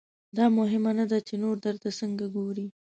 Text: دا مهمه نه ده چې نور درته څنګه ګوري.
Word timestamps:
دا 0.37 0.45
مهمه 0.57 0.91
نه 0.99 1.05
ده 1.11 1.19
چې 1.27 1.33
نور 1.43 1.55
درته 1.65 1.89
څنګه 1.99 2.25
ګوري. 2.35 2.67